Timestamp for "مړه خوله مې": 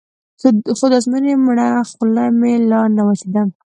1.45-2.53